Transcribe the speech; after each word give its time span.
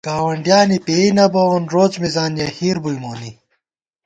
گاوَنڈیانے 0.07 0.77
پېئ 0.85 1.07
نہ 1.17 1.25
بَوون 1.33 1.63
روڅ 1.73 1.93
مِزان 2.03 2.31
یَہ 2.39 2.47
ہِیر 2.57 2.77
بُئی 2.83 2.97
مونی 3.03 3.31